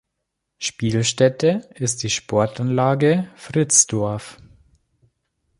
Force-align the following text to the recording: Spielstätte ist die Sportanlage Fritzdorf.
Spielstätte 0.57 1.69
ist 1.75 2.01
die 2.01 2.09
Sportanlage 2.09 3.29
Fritzdorf. 3.35 4.41